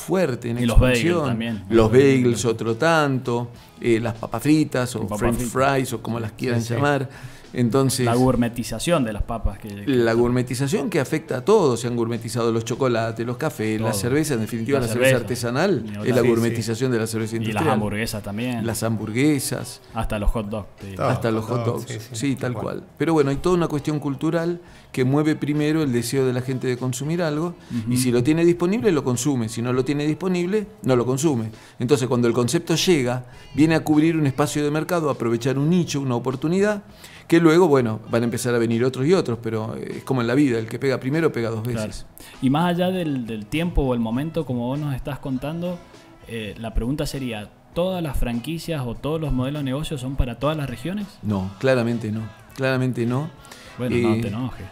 fuerte 0.00 0.50
en 0.50 0.58
y 0.58 0.66
los 0.66 0.78
bagels 0.78 1.24
también. 1.24 1.64
Los 1.68 1.90
bagels 1.90 2.44
otro 2.44 2.76
tanto, 2.76 3.50
eh, 3.80 4.00
las 4.00 4.14
papas 4.14 4.42
fritas 4.42 4.96
o 4.96 5.06
french 5.06 5.40
fries 5.40 5.92
o 5.92 6.02
como 6.02 6.18
las 6.18 6.32
quieran 6.32 6.60
llamar. 6.60 7.08
Entonces, 7.52 8.06
la 8.06 8.14
gourmetización 8.14 9.04
de 9.04 9.12
las 9.12 9.22
papas. 9.22 9.58
Que, 9.58 9.84
la 9.86 10.12
gourmetización 10.12 10.90
que 10.90 11.00
afecta 11.00 11.38
a 11.38 11.44
todos. 11.44 11.80
Se 11.80 11.86
han 11.86 11.96
gourmetizado 11.96 12.52
los 12.52 12.64
chocolates, 12.64 13.26
los 13.26 13.36
cafés, 13.36 13.80
la 13.80 13.92
cerveza. 13.92 14.34
En 14.34 14.40
definitiva, 14.40 14.78
la, 14.78 14.86
cerveza, 14.86 15.16
artesanal 15.16 15.84
es 16.04 16.14
la 16.14 16.22
gourmetización 16.22 16.92
de 16.92 16.98
la 16.98 17.06
cerveza 17.06 17.36
industrial. 17.36 17.64
Y 17.64 17.66
las 17.66 17.74
hamburguesas 17.74 18.22
también. 18.22 18.66
Las 18.66 18.82
hamburguesas. 18.82 19.80
Hasta 19.94 20.18
los 20.18 20.30
hot 20.30 20.48
dogs. 20.48 20.68
Hasta 20.98 21.30
los 21.30 21.44
hot 21.44 21.64
dogs. 21.64 22.10
Sí, 22.12 22.36
tal 22.36 22.54
cual. 22.54 22.84
Pero 22.98 23.12
bueno, 23.12 23.30
hay 23.30 23.36
toda 23.36 23.56
una 23.56 23.68
cuestión 23.68 23.98
cultural 23.98 24.60
que 24.92 25.04
mueve 25.04 25.36
primero 25.36 25.82
el 25.82 25.92
deseo 25.92 26.26
de 26.26 26.32
la 26.32 26.40
gente 26.42 26.66
de 26.66 26.76
consumir 26.76 27.22
algo. 27.22 27.54
Y 27.88 27.96
si 27.96 28.10
lo 28.10 28.22
tiene 28.22 28.44
disponible, 28.44 28.92
lo 28.92 29.04
consume. 29.04 29.48
Si 29.48 29.62
no 29.62 29.72
lo 29.72 29.84
tiene 29.84 30.06
disponible, 30.06 30.66
no 30.82 30.96
lo 30.96 31.06
consume. 31.06 31.50
Entonces, 31.78 32.08
cuando 32.08 32.28
el 32.28 32.34
concepto 32.34 32.74
llega, 32.74 33.24
viene 33.54 33.74
a 33.74 33.84
cubrir 33.84 34.16
un 34.16 34.26
espacio 34.26 34.62
de 34.64 34.70
mercado, 34.70 35.08
a 35.08 35.12
aprovechar 35.12 35.58
un 35.58 35.70
nicho, 35.70 36.00
una 36.00 36.14
oportunidad 36.14 36.82
que 37.30 37.38
luego, 37.38 37.68
bueno, 37.68 38.00
van 38.10 38.22
a 38.22 38.24
empezar 38.24 38.56
a 38.56 38.58
venir 38.58 38.84
otros 38.84 39.06
y 39.06 39.12
otros, 39.14 39.38
pero 39.40 39.76
eh, 39.76 39.98
es 39.98 40.02
como 40.02 40.20
en 40.20 40.26
la 40.26 40.34
vida, 40.34 40.58
el 40.58 40.66
que 40.66 40.80
pega 40.80 40.98
primero 40.98 41.30
pega 41.30 41.48
dos 41.48 41.62
veces. 41.62 42.04
Y 42.42 42.50
más 42.50 42.74
allá 42.74 42.90
del, 42.90 43.46
tiempo 43.46 43.82
o 43.82 43.94
el 43.94 44.00
momento, 44.00 44.44
como 44.44 44.66
vos 44.66 44.80
nos 44.80 44.96
estás 44.96 45.20
contando, 45.20 45.78
eh, 46.26 46.56
la 46.58 46.74
pregunta 46.74 47.06
sería, 47.06 47.48
¿todas 47.72 48.02
las 48.02 48.16
franquicias 48.16 48.82
o 48.84 48.96
todos 48.96 49.20
los 49.20 49.32
modelos 49.32 49.60
de 49.60 49.64
negocio 49.66 49.96
son 49.96 50.16
para 50.16 50.40
todas 50.40 50.56
las 50.56 50.68
regiones? 50.68 51.06
No, 51.22 51.52
claramente 51.60 52.10
no, 52.10 52.22
claramente 52.56 53.06
no. 53.06 53.30
Bueno, 53.78 53.94
no 54.08 54.20
te 54.20 54.26
eh, 54.26 54.30
enojes. 54.30 54.66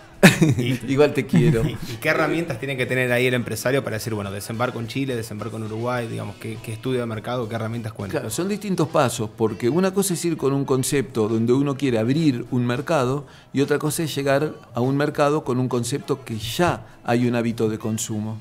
Igual 0.88 1.12
te 1.14 1.26
quiero. 1.26 1.62
¿Y, 1.68 1.96
qué 2.00 2.08
herramientas 2.08 2.58
tiene 2.58 2.76
que 2.76 2.86
tener 2.86 3.12
ahí 3.12 3.26
el 3.26 3.34
empresario 3.34 3.82
para 3.84 3.96
decir, 3.96 4.14
bueno, 4.14 4.30
desembarco 4.30 4.80
en 4.80 4.86
Chile, 4.86 5.16
desembarco 5.16 5.56
en 5.56 5.64
Uruguay, 5.64 6.06
digamos, 6.06 6.36
qué, 6.36 6.58
estudio 6.66 7.00
de 7.00 7.06
mercado, 7.06 7.48
qué 7.48 7.54
herramientas 7.54 7.92
cuenta? 7.92 8.12
Claro, 8.12 8.30
son 8.30 8.48
distintos 8.48 8.88
pasos, 8.88 9.30
porque 9.36 9.68
una 9.68 9.92
cosa 9.92 10.14
es 10.14 10.24
ir 10.24 10.36
con 10.36 10.52
un 10.52 10.64
concepto 10.64 11.28
donde 11.28 11.52
uno 11.52 11.76
quiere 11.76 11.98
abrir 11.98 12.46
un 12.50 12.66
mercado 12.66 13.26
y 13.52 13.60
otra 13.60 13.78
cosa 13.78 14.02
es 14.02 14.14
llegar 14.14 14.54
a 14.74 14.80
un 14.80 14.96
mercado 14.96 15.44
con 15.44 15.58
un 15.58 15.68
concepto 15.68 16.24
que 16.24 16.38
ya 16.38 16.86
hay 17.04 17.26
un 17.26 17.34
hábito 17.34 17.68
de 17.68 17.78
consumo. 17.78 18.38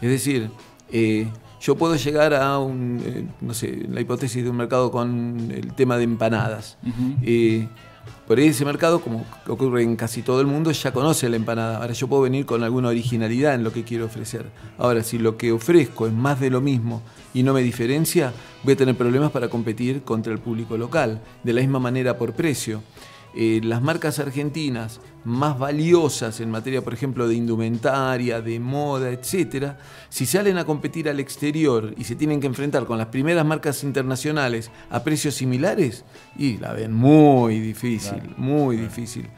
Es 0.00 0.10
decir, 0.10 0.50
eh, 0.92 1.28
yo 1.60 1.76
puedo 1.76 1.96
llegar 1.96 2.34
a 2.34 2.58
un, 2.58 3.02
eh, 3.04 3.26
no 3.40 3.54
sé, 3.54 3.86
la 3.88 4.00
hipótesis 4.00 4.44
de 4.44 4.50
un 4.50 4.56
mercado 4.56 4.90
con 4.90 5.50
el 5.50 5.72
tema 5.72 5.96
de 5.96 6.04
empanadas 6.04 6.76
por 8.26 8.38
ahí 8.38 8.48
ese 8.48 8.64
mercado, 8.64 9.00
como 9.00 9.26
ocurre 9.48 9.82
en 9.82 9.96
casi 9.96 10.22
todo 10.22 10.40
el 10.40 10.46
mundo, 10.46 10.70
ya 10.72 10.92
conoce 10.92 11.28
la 11.28 11.36
empanada. 11.36 11.78
Ahora 11.78 11.92
yo 11.92 12.08
puedo 12.08 12.22
venir 12.22 12.46
con 12.46 12.62
alguna 12.62 12.88
originalidad 12.88 13.54
en 13.54 13.64
lo 13.64 13.72
que 13.72 13.84
quiero 13.84 14.06
ofrecer. 14.06 14.46
Ahora, 14.78 15.02
si 15.02 15.18
lo 15.18 15.36
que 15.36 15.52
ofrezco 15.52 16.06
es 16.06 16.12
más 16.12 16.40
de 16.40 16.48
lo 16.48 16.60
mismo 16.60 17.02
y 17.34 17.42
no 17.42 17.52
me 17.52 17.62
diferencia, 17.62 18.32
voy 18.62 18.74
a 18.74 18.76
tener 18.76 18.96
problemas 18.96 19.30
para 19.30 19.48
competir 19.48 20.02
contra 20.02 20.32
el 20.32 20.38
público 20.38 20.78
local. 20.78 21.20
De 21.42 21.52
la 21.52 21.60
misma 21.60 21.80
manera 21.80 22.16
por 22.16 22.32
precio. 22.32 22.82
Eh, 23.36 23.60
las 23.64 23.82
marcas 23.82 24.20
argentinas 24.20 25.00
más 25.24 25.58
valiosas 25.58 26.40
en 26.40 26.50
materia, 26.50 26.82
por 26.82 26.94
ejemplo, 26.94 27.26
de 27.26 27.34
indumentaria, 27.34 28.40
de 28.40 28.60
moda, 28.60 29.10
etcétera, 29.10 29.78
si 30.08 30.24
salen 30.24 30.56
a 30.58 30.64
competir 30.64 31.08
al 31.08 31.18
exterior 31.18 31.94
y 31.96 32.04
se 32.04 32.14
tienen 32.14 32.40
que 32.40 32.46
enfrentar 32.46 32.84
con 32.84 32.98
las 32.98 33.08
primeras 33.08 33.44
marcas 33.44 33.82
internacionales 33.82 34.70
a 34.90 35.02
precios 35.02 35.34
similares, 35.34 36.04
y 36.36 36.58
la 36.58 36.72
ven 36.72 36.92
muy 36.92 37.58
difícil, 37.58 38.22
muy 38.36 38.76
difícil. 38.76 39.28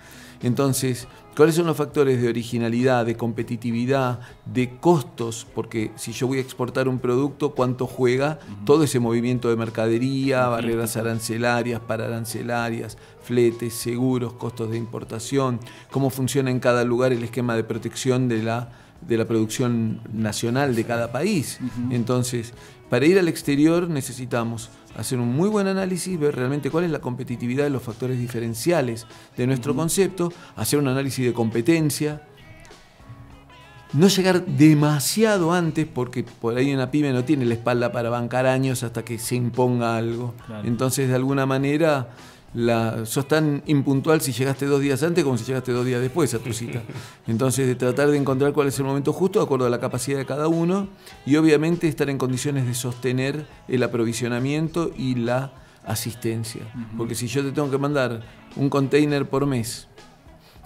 Entonces, 0.42 1.08
¿cuáles 1.36 1.54
son 1.54 1.66
los 1.66 1.76
factores 1.76 2.20
de 2.20 2.28
originalidad, 2.28 3.06
de 3.06 3.16
competitividad, 3.16 4.20
de 4.44 4.76
costos? 4.78 5.46
Porque 5.54 5.90
si 5.96 6.12
yo 6.12 6.26
voy 6.26 6.38
a 6.38 6.42
exportar 6.42 6.88
un 6.88 6.98
producto, 6.98 7.54
¿cuánto 7.54 7.86
juega 7.86 8.38
todo 8.64 8.84
ese 8.84 9.00
movimiento 9.00 9.48
de 9.48 9.56
mercadería, 9.56 10.46
barreras 10.48 10.96
arancelarias, 10.96 11.80
pararancelarias, 11.80 12.98
fletes, 13.22 13.74
seguros, 13.74 14.34
costos 14.34 14.70
de 14.70 14.76
importación? 14.76 15.60
¿Cómo 15.90 16.10
funciona 16.10 16.50
en 16.50 16.60
cada 16.60 16.84
lugar 16.84 17.12
el 17.12 17.24
esquema 17.24 17.56
de 17.56 17.64
protección 17.64 18.28
de 18.28 18.42
la, 18.42 18.72
de 19.00 19.16
la 19.16 19.24
producción 19.24 20.00
nacional 20.12 20.74
de 20.74 20.84
cada 20.84 21.12
país? 21.12 21.58
Entonces, 21.90 22.52
para 22.88 23.06
ir 23.06 23.18
al 23.18 23.28
exterior 23.28 23.88
necesitamos 23.88 24.70
hacer 24.96 25.18
un 25.18 25.34
muy 25.34 25.48
buen 25.48 25.66
análisis, 25.66 26.18
ver 26.18 26.36
realmente 26.36 26.70
cuál 26.70 26.84
es 26.84 26.90
la 26.90 27.00
competitividad 27.00 27.64
de 27.64 27.70
los 27.70 27.82
factores 27.82 28.18
diferenciales 28.18 29.06
de 29.36 29.46
nuestro 29.46 29.74
concepto, 29.74 30.32
hacer 30.56 30.78
un 30.78 30.88
análisis 30.88 31.24
de 31.24 31.32
competencia, 31.32 32.22
no 33.92 34.08
llegar 34.08 34.44
demasiado 34.44 35.52
antes 35.52 35.86
porque 35.86 36.24
por 36.24 36.56
ahí 36.56 36.72
una 36.74 36.90
pyme 36.90 37.12
no 37.12 37.24
tiene 37.24 37.44
la 37.44 37.54
espalda 37.54 37.92
para 37.92 38.10
bancar 38.10 38.46
años 38.46 38.82
hasta 38.82 39.04
que 39.04 39.18
se 39.18 39.36
imponga 39.36 39.96
algo. 39.96 40.34
Entonces, 40.64 41.08
de 41.08 41.14
alguna 41.14 41.46
manera, 41.46 42.10
la, 42.56 43.04
sos 43.04 43.28
tan 43.28 43.62
impuntual 43.66 44.22
si 44.22 44.32
llegaste 44.32 44.64
dos 44.64 44.80
días 44.80 45.02
antes 45.02 45.22
como 45.22 45.36
si 45.36 45.44
llegaste 45.44 45.72
dos 45.72 45.84
días 45.84 46.00
después 46.00 46.32
a 46.32 46.38
tu 46.38 46.54
cita. 46.54 46.82
Entonces, 47.26 47.66
de 47.66 47.74
tratar 47.74 48.08
de 48.10 48.16
encontrar 48.16 48.54
cuál 48.54 48.68
es 48.68 48.78
el 48.78 48.86
momento 48.86 49.12
justo 49.12 49.38
de 49.38 49.44
acuerdo 49.44 49.66
a 49.66 49.70
la 49.70 49.78
capacidad 49.78 50.16
de 50.16 50.24
cada 50.24 50.48
uno 50.48 50.88
y 51.26 51.36
obviamente 51.36 51.86
estar 51.86 52.08
en 52.08 52.16
condiciones 52.16 52.66
de 52.66 52.72
sostener 52.72 53.46
el 53.68 53.82
aprovisionamiento 53.82 54.90
y 54.96 55.16
la 55.16 55.52
asistencia. 55.84 56.62
Porque 56.96 57.14
si 57.14 57.26
yo 57.26 57.44
te 57.44 57.52
tengo 57.52 57.70
que 57.70 57.76
mandar 57.76 58.22
un 58.56 58.70
container 58.70 59.28
por 59.28 59.44
mes 59.44 59.86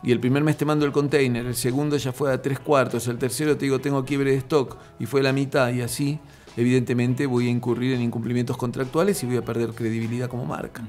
y 0.05 0.13
el 0.13 0.21
primer 0.21 0.45
mes 0.45 0.57
te 0.57 0.65
mando 0.65 0.87
el 0.87 0.93
container, 0.93 1.45
el 1.45 1.57
segundo 1.57 1.97
ya 1.97 2.13
fue 2.13 2.33
a 2.33 2.41
tres 2.41 2.61
cuartos, 2.61 3.09
el 3.09 3.19
tercero 3.19 3.57
te 3.57 3.65
digo 3.65 3.81
tengo 3.81 4.05
quiebre 4.05 4.31
de 4.31 4.37
stock 4.37 4.77
y 5.01 5.07
fue 5.07 5.25
la 5.25 5.33
mitad 5.33 5.73
y 5.73 5.83
así, 5.83 6.21
evidentemente 6.57 7.27
voy 7.27 7.49
a 7.49 7.51
incurrir 7.51 7.95
en 7.95 8.03
incumplimientos 8.03 8.57
contractuales 8.57 9.23
y 9.23 9.27
voy 9.27 9.37
a 9.37 9.43
perder 9.43 9.71
credibilidad 9.71 10.29
como 10.29 10.45
marca. 10.45 10.83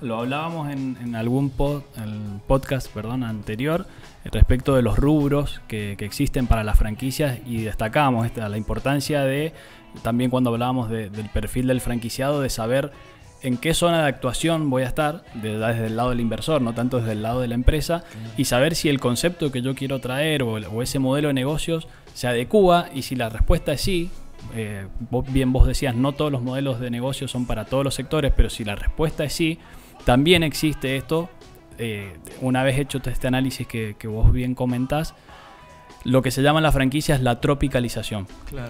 Lo 0.00 0.18
hablábamos 0.18 0.70
en, 0.70 1.14
algún 1.14 1.50
podcast 1.50 2.88
perdón, 2.92 3.24
anterior 3.24 3.86
respecto 4.24 4.74
de 4.74 4.82
los 4.82 4.98
rubros 4.98 5.60
que, 5.68 5.96
existen 6.00 6.46
para 6.46 6.64
las 6.64 6.78
franquicias 6.78 7.38
y 7.46 7.62
destacábamos 7.62 8.26
esta, 8.26 8.48
la 8.48 8.58
importancia 8.58 9.22
de, 9.22 9.52
también 10.02 10.30
cuando 10.30 10.50
hablábamos 10.50 10.90
del 10.90 11.30
perfil 11.32 11.66
del 11.66 11.80
franquiciado, 11.80 12.40
de 12.40 12.50
saber 12.50 12.92
en 13.42 13.56
qué 13.56 13.74
zona 13.74 14.02
de 14.02 14.08
actuación 14.08 14.70
voy 14.70 14.84
a 14.84 14.86
estar, 14.86 15.24
desde 15.34 15.86
el 15.86 15.96
lado 15.96 16.10
del 16.10 16.20
inversor, 16.20 16.62
no 16.62 16.74
tanto 16.74 16.98
desde 16.98 17.12
el 17.12 17.22
lado 17.22 17.40
de 17.40 17.48
la 17.48 17.54
empresa, 17.54 18.04
y 18.36 18.44
saber 18.44 18.76
si 18.76 18.88
el 18.88 19.00
concepto 19.00 19.50
que 19.50 19.62
yo 19.62 19.74
quiero 19.74 20.00
traer 20.00 20.44
o, 20.44 20.52
o 20.52 20.82
ese 20.82 21.00
modelo 21.00 21.28
de 21.28 21.34
negocios 21.34 21.88
se 22.14 22.28
adecua 22.28 22.86
y 22.94 23.02
si 23.02 23.16
la 23.16 23.28
respuesta 23.28 23.72
es 23.72 23.80
sí, 23.80 24.10
eh, 24.54 24.86
bien 25.28 25.52
vos 25.52 25.66
decías, 25.66 25.94
no 25.94 26.12
todos 26.12 26.30
los 26.30 26.42
modelos 26.42 26.80
de 26.80 26.90
negocio 26.90 27.28
son 27.28 27.46
para 27.46 27.64
todos 27.64 27.84
los 27.84 27.94
sectores, 27.94 28.32
pero 28.36 28.50
si 28.50 28.64
la 28.64 28.74
respuesta 28.74 29.24
es 29.24 29.32
sí, 29.32 29.58
también 30.04 30.42
existe 30.42 30.96
esto, 30.96 31.30
eh, 31.78 32.12
una 32.40 32.62
vez 32.62 32.78
hecho 32.78 33.00
este 33.04 33.26
análisis 33.26 33.66
que, 33.66 33.96
vos 34.04 34.32
bien 34.32 34.54
comentás, 34.54 35.14
lo 36.04 36.20
que 36.20 36.30
se 36.30 36.42
llama 36.42 36.58
en 36.58 36.64
la 36.64 36.72
franquicia 36.72 37.14
es 37.14 37.22
la 37.22 37.40
tropicalización, 37.40 38.26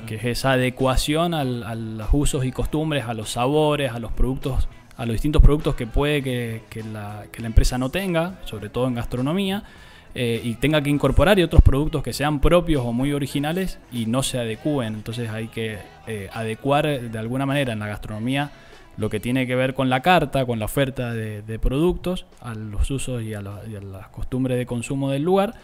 que 0.07 0.17
es 0.17 0.25
esa 0.25 0.53
adecuación 0.53 1.33
a 1.35 1.45
los 1.45 2.09
usos 2.13 2.45
y 2.45 2.53
costumbres, 2.53 3.07
a 3.07 3.15
los 3.15 3.31
sabores, 3.31 3.93
a 3.93 3.99
los 3.99 4.13
productos, 4.13 4.69
a 4.97 5.07
los 5.07 5.15
distintos 5.15 5.43
productos 5.43 5.75
que 5.75 5.87
puede 5.87 6.23
que 6.23 6.85
la 6.85 7.47
empresa 7.47 7.79
no 7.79 7.91
tenga, 7.91 8.39
sobre 8.45 8.69
todo 8.69 8.87
en 8.87 8.95
gastronomía, 8.95 9.65
eh, 10.15 10.41
y 10.45 10.55
tenga 10.55 10.83
que 10.83 10.91
incorporar 10.91 11.39
y 11.39 11.43
otros 11.43 11.63
productos 11.63 12.03
que 12.03 12.13
sean 12.13 12.41
propios 12.41 12.85
o 12.85 12.93
muy 12.93 13.13
originales 13.13 13.79
y 13.91 14.07
no 14.07 14.23
se 14.23 14.39
adecúen. 14.39 14.95
Entonces 14.95 15.31
hay 15.31 15.49
que 15.49 15.79
eh, 16.07 16.29
adecuar 16.33 17.01
de 17.01 17.19
alguna 17.19 17.47
manera 17.47 17.73
en 17.73 17.79
la 17.79 17.87
gastronomía 17.87 18.51
lo 18.97 19.09
que 19.09 19.21
tiene 19.21 19.47
que 19.47 19.55
ver 19.55 19.75
con 19.75 19.89
la 19.89 20.01
carta, 20.01 20.45
con 20.45 20.59
la 20.59 20.67
oferta 20.67 21.15
de, 21.15 21.59
productos, 21.59 22.27
a 22.41 22.55
los 22.55 22.91
usos 22.91 23.23
y 23.23 23.33
a, 23.33 23.43
y 23.71 23.75
a 23.75 23.81
las 23.81 24.09
costumbres 24.09 24.59
de 24.59 24.67
consumo 24.67 25.11
del 25.11 25.23
lugar. 25.23 25.55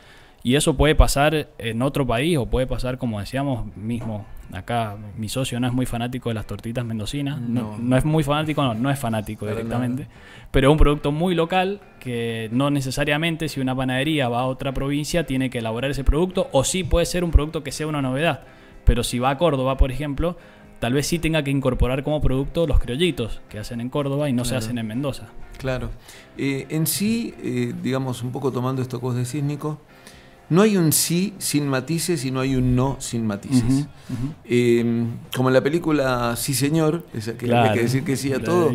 Y 0.43 0.55
eso 0.55 0.77
puede 0.77 0.95
pasar 0.95 1.49
en 1.59 1.83
otro 1.83 2.07
país 2.07 2.39
o 2.39 2.47
puede 2.47 2.67
pasar, 2.67 2.99
como 2.99 3.21
decíamos, 3.21 3.75
mismo 3.77 4.25
acá 4.53 4.97
mi 5.17 5.29
socio 5.29 5.61
no 5.61 5.67
es 5.67 5.73
muy 5.73 5.87
fanático 5.87 6.31
de 6.31 6.35
las 6.35 6.47
tortitas 6.47 6.85
mendocinas, 6.85 7.41
no, 7.41 7.77
no, 7.79 7.97
es 7.97 8.05
muy 8.05 8.23
fanático, 8.23 8.63
no, 8.63 8.75
no 8.75 8.91
es 8.91 8.99
fanático 8.99 9.47
directamente, 9.47 10.07
pero 10.51 10.69
es 10.69 10.73
un 10.73 10.79
producto 10.79 11.13
muy 11.13 11.35
local 11.35 11.81
que 12.01 12.49
no 12.53 12.71
necesariamente 12.71 13.49
si 13.49 13.61
una 13.61 13.75
panadería 13.77 14.29
va 14.29 14.41
a 14.41 14.47
otra 14.47 14.73
provincia 14.73 15.27
tiene 15.27 15.51
que 15.51 15.59
elaborar 15.59 15.91
ese 15.91 16.05
producto 16.05 16.49
o 16.53 16.65
sí 16.65 16.85
puede 16.85 17.07
ser 17.07 17.25
un 17.25 17.31
producto 17.31 17.63
que 17.63 17.73
sea 17.73 17.87
una 17.87 18.01
novedad, 18.01 18.45
pero 18.85 19.05
si 19.05 19.19
va 19.19 19.31
a 19.31 19.39
Córdoba, 19.39 19.77
por 19.77 19.93
ejemplo, 19.93 20.39
tal 20.79 20.95
vez 20.95 21.07
sí 21.07 21.19
tenga 21.19 21.43
que 21.43 21.51
incorporar 21.51 22.03
como 22.03 22.21
producto 22.21 22.67
los 22.67 22.79
criollitos 22.79 23.43
que 23.49 23.59
hacen 23.59 23.81
en 23.81 23.91
Córdoba 23.91 24.31
y 24.31 24.33
no 24.33 24.45
se 24.45 24.57
hacen 24.57 24.79
en 24.79 24.87
Mendoza. 24.87 25.29
Claro. 25.59 25.91
Eh, 26.37 26.67
en 26.71 26.87
sí, 26.87 27.35
eh, 27.43 27.75
digamos, 27.83 28.23
un 28.23 28.31
poco 28.31 28.53
tomando 28.53 28.81
esto 28.81 29.01
que 29.01 29.07
vos 29.07 29.17
decís, 29.17 29.43
Nico, 29.43 29.81
no 30.51 30.63
hay 30.63 30.77
un 30.77 30.93
sí 30.93 31.35
sin 31.39 31.69
matices 31.69 32.25
y 32.25 32.31
no 32.31 32.41
hay 32.41 32.57
un 32.57 32.75
no 32.75 32.97
sin 33.01 33.27
matices. 33.27 33.87
Eh, 34.45 35.05
como 35.35 35.49
en 35.49 35.55
la 35.55 35.63
película 35.63 36.35
Sí 36.37 36.55
Señor, 36.55 37.05
esa 37.13 37.37
que 37.37 37.53
hay 37.55 37.75
que 37.75 37.83
decir 37.83 38.05
que 38.05 38.17
sí 38.17 38.33
a 38.33 38.43
todo. 38.43 38.71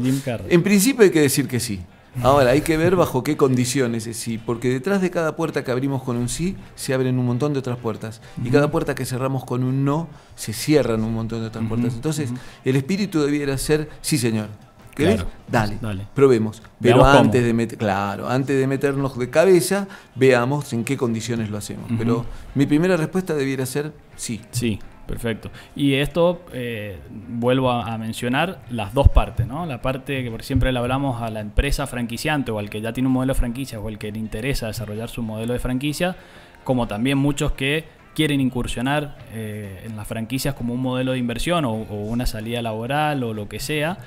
En 0.49 0.63
principio 0.63 1.03
hay 1.03 1.11
que 1.11 1.21
decir 1.21 1.47
que 1.47 1.59
sí. 1.59 1.81
Ahora, 2.21 2.51
hay 2.51 2.61
que 2.61 2.77
ver 2.77 2.95
bajo 2.95 3.23
qué 3.23 3.35
condiciones 3.37 4.05
es 4.05 4.17
sí, 4.17 4.37
porque 4.37 4.69
detrás 4.69 5.01
de 5.01 5.09
cada 5.09 5.35
puerta 5.35 5.63
que 5.63 5.71
abrimos 5.71 6.03
con 6.03 6.15
un 6.15 6.29
sí, 6.29 6.55
se 6.75 6.93
abren 6.93 7.17
un 7.17 7.25
montón 7.25 7.53
de 7.53 7.59
otras 7.59 7.77
puertas. 7.77 8.21
Y 8.43 8.51
cada 8.51 8.69
puerta 8.69 8.93
que 8.93 9.05
cerramos 9.05 9.45
con 9.45 9.63
un 9.63 9.83
no, 9.83 10.07
se 10.35 10.53
cierran 10.53 11.03
un 11.03 11.13
montón 11.13 11.41
de 11.41 11.47
otras 11.47 11.65
puertas. 11.67 11.93
Entonces, 11.95 12.29
el 12.63 12.75
espíritu 12.75 13.21
debiera 13.21 13.57
ser 13.57 13.89
sí, 14.01 14.17
señor. 14.17 14.49
¿Querés? 14.95 15.25
Dale, 15.47 15.77
probemos. 16.13 16.61
Pero 16.79 17.05
antes 17.05 17.43
de 17.43 17.53
meter, 17.53 17.77
claro, 17.77 18.29
antes 18.29 18.59
de 18.59 18.67
meternos 18.67 19.17
de 19.17 19.29
cabeza, 19.29 19.87
veamos 20.15 20.71
en 20.73 20.83
qué 20.83 20.97
condiciones 20.97 21.49
lo 21.49 21.57
hacemos. 21.57 21.85
Pero 21.97 22.25
mi 22.55 22.65
primera 22.65 22.97
respuesta 22.97 23.33
debiera 23.33 23.65
ser 23.65 23.93
sí. 24.15 24.41
Sí, 24.51 24.79
perfecto. 25.07 25.49
Y 25.75 25.95
esto 25.95 26.41
eh, 26.53 26.99
vuelvo 27.29 27.71
a, 27.71 27.97
mencionar 27.97 28.61
las 28.69 28.93
dos 28.93 29.09
partes, 29.09 29.47
¿no? 29.47 29.65
La 29.65 29.81
parte 29.81 30.23
que 30.23 30.29
por 30.29 30.43
siempre 30.43 30.71
le 30.71 30.79
hablamos 30.79 31.21
a 31.21 31.29
la 31.29 31.39
empresa 31.39 31.87
franquiciante 31.87 32.51
o 32.51 32.59
al 32.59 32.69
que 32.69 32.81
ya 32.81 32.93
tiene 32.93 33.07
un 33.07 33.13
modelo 33.13 33.33
de 33.33 33.39
franquicia 33.39 33.79
o 33.79 33.87
al 33.87 33.97
que 33.97 34.11
le 34.11 34.19
interesa 34.19 34.67
desarrollar 34.67 35.09
su 35.09 35.23
modelo 35.23 35.53
de 35.53 35.59
franquicia, 35.59 36.15
como 36.63 36.87
también 36.87 37.17
muchos 37.17 37.53
que 37.53 37.85
quieren 38.13 38.39
incursionar 38.41 39.17
eh, 39.33 39.83
en 39.85 39.95
las 39.95 40.07
franquicias 40.07 40.53
como 40.53 40.75
un 40.75 40.81
modelo 40.81 41.13
de 41.13 41.17
inversión 41.17 41.65
o 41.65 41.73
una 41.73 42.27
salida 42.27 42.61
laboral 42.61 43.23
o 43.23 43.33
lo 43.33 43.49
que 43.49 43.59
sea. 43.59 43.97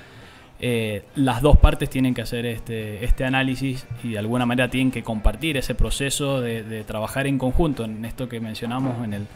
Eh, 0.59 1.03
las 1.15 1.41
dos 1.41 1.57
partes 1.57 1.89
tienen 1.89 2.15
que 2.15 2.23
hacer 2.23 2.47
este, 2.47 3.05
este, 3.05 3.23
análisis 3.25 3.85
y 4.03 4.13
de 4.13 4.17
alguna 4.17 4.47
manera 4.47 4.69
tienen 4.69 4.91
que 4.91 5.03
compartir 5.03 5.55
ese 5.55 5.75
proceso 5.75 6.41
de, 6.41 6.83
trabajar 6.87 7.27
en 7.27 7.37
conjunto 7.37 7.85
en 7.85 8.03
esto 8.05 8.27
que 8.27 8.39
mencionamos 8.39 9.03
en 9.03 9.13
el, 9.13 9.27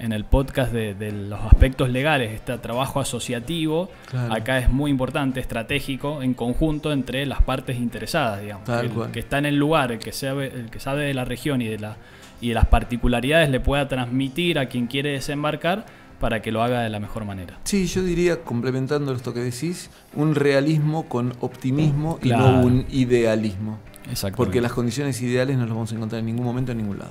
en 0.00 0.12
el 0.12 0.24
podcast 0.24 0.72
de, 0.72 1.12
los 1.12 1.40
aspectos 1.42 1.90
legales, 1.90 2.32
este 2.32 2.58
trabajo 2.58 2.98
asociativo, 2.98 3.88
acá 4.30 4.58
es 4.58 4.68
muy 4.68 4.90
importante, 4.90 5.38
estratégico, 5.38 6.22
en 6.22 6.34
conjunto 6.34 6.92
entre 6.92 7.24
las 7.24 7.42
partes 7.42 7.76
interesadas, 7.76 8.40
digamos. 8.40 8.68
el 8.68 9.12
que 9.12 9.20
está 9.20 9.38
en 9.38 9.46
el 9.46 9.56
lugar, 9.56 9.92
el 9.92 10.00
que 10.00 10.10
sabe, 10.10 10.48
el 10.48 10.70
que 10.70 10.80
sabe 10.80 11.04
de 11.04 11.14
la 11.14 11.24
región 11.24 11.62
y 11.62 11.68
de, 11.68 11.78
la, 11.78 11.96
y 12.40 12.48
de 12.48 12.54
las 12.54 12.66
particularidades 12.66 13.48
le 13.48 13.60
pueda 13.60 13.86
transmitir 13.86 14.58
a 14.58 14.66
quien 14.66 14.88
quiere 14.88 15.10
desembarcar 15.10 15.86
para 16.24 16.40
que 16.40 16.50
lo 16.50 16.62
haga 16.62 16.80
de 16.80 16.88
la 16.88 17.00
mejor 17.00 17.26
manera. 17.26 17.58
Sí, 17.64 17.86
yo 17.86 18.02
diría, 18.02 18.40
complementando 18.40 19.12
esto 19.12 19.34
que 19.34 19.40
decís, 19.40 19.90
un 20.14 20.34
realismo 20.34 21.06
con 21.06 21.34
optimismo 21.40 22.18
y 22.22 22.30
no 22.30 22.60
un 22.62 22.86
idealismo. 22.88 23.78
Exacto. 24.08 24.38
Porque 24.38 24.62
las 24.62 24.72
condiciones 24.72 25.20
ideales 25.20 25.58
no 25.58 25.64
las 25.66 25.74
vamos 25.74 25.92
a 25.92 25.94
encontrar 25.96 26.20
en 26.20 26.24
ningún 26.24 26.46
momento 26.46 26.72
en 26.72 26.78
ningún 26.78 26.98
lado. 26.98 27.10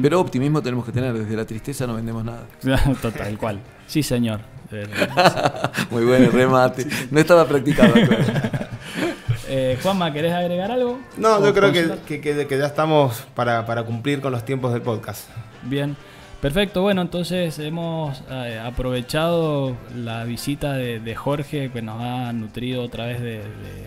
Pero 0.00 0.20
optimismo 0.20 0.62
tenemos 0.62 0.84
que 0.86 0.92
tener, 0.92 1.12
desde 1.12 1.34
la 1.36 1.44
tristeza 1.44 1.88
no 1.88 1.94
vendemos 1.94 2.24
nada. 2.24 2.46
Total 3.02 3.36
cual. 3.36 3.58
Sí, 3.88 4.04
señor. 4.04 4.42
Muy 5.90 6.04
buen 6.04 6.30
remate. 6.30 6.86
No 7.10 7.18
estaba 7.18 7.44
practicado. 7.48 7.92
Eh, 9.52 9.76
Juanma, 9.82 10.12
¿querés 10.12 10.32
agregar 10.32 10.70
algo? 10.70 11.00
No, 11.16 11.38
¿O 11.38 11.44
yo 11.44 11.52
creo 11.52 11.72
que- 11.72 12.20
que- 12.20 12.46
que 12.46 12.56
ya 12.58 12.66
estamos 12.66 13.24
para, 13.34 13.66
para 13.66 13.82
cumplir 13.82 14.20
con 14.20 14.30
los 14.30 14.44
tiempos 14.44 14.72
del 14.72 14.80
podcast. 14.82 15.28
Bien, 15.64 15.96
perfecto. 16.40 16.82
Bueno, 16.82 17.02
entonces 17.02 17.58
hemos 17.58 18.22
eh, 18.30 18.60
aprovechado 18.62 19.76
la 19.94 20.24
visita 20.24 20.74
de, 20.74 21.14
Jorge 21.14 21.70
que 21.70 21.82
nos 21.82 22.00
ha 22.00 22.32
nutrido 22.32 22.82
otra 22.82 23.06
vez 23.06 23.20
de, 23.20 23.42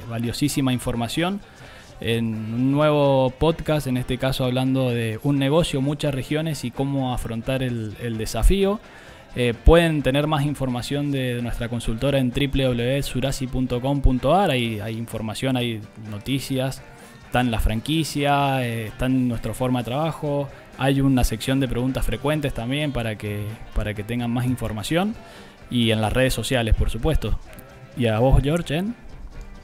valiosísima 0.09 0.73
información 0.73 1.41
en 1.99 2.25
un 2.25 2.71
nuevo 2.71 3.31
podcast, 3.31 3.87
en 3.87 3.97
este 3.97 4.17
caso 4.17 4.45
hablando 4.45 4.89
de 4.89 5.19
un 5.23 5.37
negocio, 5.39 5.81
muchas 5.81 6.13
regiones 6.13 6.63
y 6.65 6.71
cómo 6.71 7.13
afrontar 7.13 7.63
el, 7.63 8.17
desafío. 8.17 8.79
Eh, 9.35 9.55
pueden 9.55 10.03
tener 10.03 10.27
más 10.27 10.45
información 10.45 11.11
de, 11.11 11.41
nuestra 11.41 11.67
consultora 11.69 12.19
en 12.19 12.31
www.surasi.com.ar. 12.31 14.51
Hay, 14.51 14.79
hay 14.79 14.95
información, 14.95 15.57
hay 15.57 15.81
noticias, 16.11 16.83
está 17.25 17.41
en 17.41 17.49
la 17.49 17.59
franquicia, 17.59 18.63
eh, 18.63 18.85
está 18.87 19.07
en 19.07 19.27
nuestra 19.27 19.55
forma 19.55 19.79
de 19.79 19.85
trabajo. 19.85 20.49
Hay 20.77 21.01
una 21.01 21.23
sección 21.23 21.59
de 21.59 21.67
preguntas 21.67 22.05
frecuentes 22.05 22.53
también 22.53 22.91
para 22.91 23.17
que, 23.17 23.45
para 23.75 23.93
que 23.93 24.03
tengan 24.03 24.31
más 24.31 24.45
información. 24.45 25.15
Y 25.69 25.91
en 25.91 26.01
las 26.01 26.13
redes 26.13 26.33
sociales, 26.33 26.75
por 26.75 26.89
supuesto. 26.89 27.39
Y 27.97 28.07
a 28.07 28.19
vos, 28.19 28.41
George, 28.43 28.77
en 28.77 28.95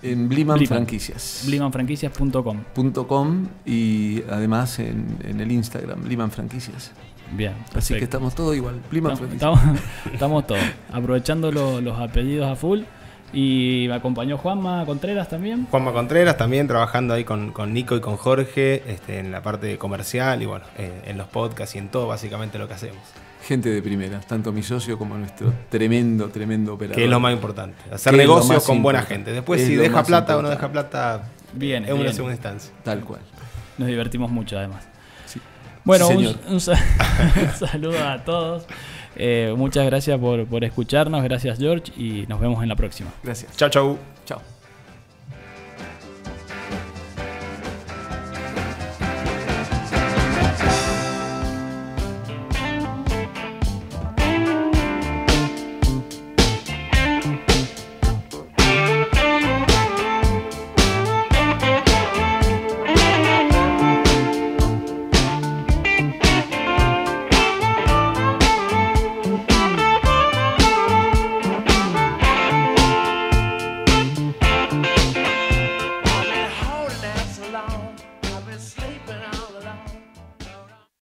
En 0.02 0.30
Bliman 0.30 0.58
Bliman. 0.58 0.78
Franquicias. 0.78 1.44
blimanfranquicias.com. 1.48 3.48
y 3.66 4.22
además 4.30 4.80
en, 4.80 5.18
en 5.24 5.40
el 5.42 5.52
Instagram, 5.52 6.04
Bliman 6.04 6.32
Franquicias. 6.32 6.92
Bien, 7.32 7.54
Así 7.76 7.94
que 7.94 8.06
estamos 8.06 8.34
todo 8.34 8.56
igual, 8.56 8.82
Bliman 8.90 9.12
Estamos, 9.14 9.30
Franquicias. 9.30 9.76
estamos- 9.76 9.82
estamos 10.14 10.48
todos 10.48 10.62
aprovechando 10.92 11.52
lo- 11.52 11.80
los 11.82 12.00
apellidos 12.00 12.48
a 12.52 12.56
full. 12.56 12.82
Y 13.32 13.86
me 13.88 13.94
acompañó 13.96 14.38
Juanma 14.38 14.86
Contreras 14.86 15.30
también. 15.30 15.68
Juanma 15.70 15.92
Contreras 15.94 16.36
también 16.38 16.68
trabajando 16.68 17.14
ahí 17.14 17.24
con, 17.24 17.52
con 17.52 17.74
Nico 17.74 17.96
y 17.96 18.02
con 18.02 18.18
Jorge 18.18 18.84
este, 18.92 19.20
en 19.20 19.32
la 19.32 19.42
parte 19.44 19.78
comercial 19.78 20.42
y 20.42 20.46
bueno, 20.48 20.66
eh, 20.78 21.04
en 21.06 21.18
los 21.18 21.28
podcasts 21.28 21.76
y 21.76 21.78
en 21.78 21.90
todo 21.90 22.08
básicamente 22.08 22.58
lo 22.58 22.68
que 22.68 22.74
hacemos. 22.74 22.98
Gente 23.48 23.70
de 23.70 23.82
primera, 23.82 24.20
tanto 24.20 24.52
mi 24.52 24.64
socio 24.64 24.98
como 24.98 25.16
nuestro 25.18 25.54
tremendo, 25.70 26.30
tremendo 26.30 26.74
operador. 26.74 26.96
Que 26.98 27.04
es 27.06 27.10
lo 27.10 27.20
más 27.20 27.34
importante. 27.34 27.78
Hacer 27.92 28.14
negocios 28.16 28.66
con 28.66 28.82
buena 28.82 29.04
gente. 29.04 29.32
Después 29.32 29.62
Es 29.62 29.68
si 29.68 29.76
deja 29.76 30.04
plata 30.04 30.38
o 30.38 30.42
no 30.42 30.50
deja 30.50 30.72
plata 30.72 31.24
Bien, 31.54 31.86
es 31.86 31.92
una 31.94 32.12
segunda 32.12 32.34
instancia. 32.34 32.72
Tal 32.84 33.02
cual. 33.02 33.22
Nos 33.78 33.88
divertimos 33.88 34.30
mucho 34.30 34.58
además. 34.58 34.88
Sí. 35.26 35.40
Bueno, 35.84 36.08
Sí, 36.08 36.14
un, 36.14 36.20
señor. 36.20 36.36
un 36.48 36.60
sa- 36.60 36.74
un 37.62 37.68
saludo 37.68 38.08
a 38.08 38.24
todos. 38.24 38.66
Eh, 39.16 39.54
muchas 39.58 39.86
gracias 39.86 40.20
por, 40.20 40.46
por 40.46 40.64
escucharnos. 40.64 41.24
Gracias, 41.24 41.60
George. 41.60 41.92
Y 41.98 42.26
nos 42.28 42.40
vemos 42.40 42.62
en 42.64 42.70
la 42.70 42.76
próxima. 42.76 43.12
Gracias. 43.24 43.56
Chau, 43.56 43.70
chau. 43.70 43.98
Chao. 44.26 44.42